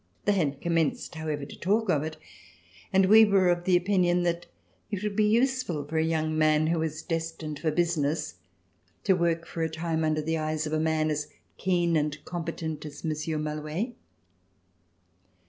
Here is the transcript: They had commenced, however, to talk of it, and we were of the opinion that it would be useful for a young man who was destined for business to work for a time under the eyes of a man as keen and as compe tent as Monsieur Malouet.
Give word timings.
They 0.25 0.31
had 0.31 0.61
commenced, 0.61 1.13
however, 1.13 1.45
to 1.45 1.59
talk 1.59 1.87
of 1.91 2.01
it, 2.01 2.17
and 2.91 3.05
we 3.05 3.23
were 3.23 3.49
of 3.49 3.65
the 3.65 3.77
opinion 3.77 4.23
that 4.23 4.47
it 4.89 5.03
would 5.03 5.15
be 5.15 5.29
useful 5.29 5.83
for 5.85 5.99
a 5.99 6.03
young 6.03 6.35
man 6.35 6.65
who 6.65 6.79
was 6.79 7.03
destined 7.03 7.59
for 7.59 7.69
business 7.69 8.37
to 9.03 9.13
work 9.13 9.45
for 9.45 9.61
a 9.61 9.69
time 9.69 10.03
under 10.03 10.23
the 10.23 10.39
eyes 10.39 10.65
of 10.65 10.73
a 10.73 10.79
man 10.79 11.11
as 11.11 11.27
keen 11.59 11.95
and 11.95 12.15
as 12.15 12.21
compe 12.21 12.55
tent 12.55 12.83
as 12.83 13.03
Monsieur 13.03 13.37
Malouet. 13.37 13.93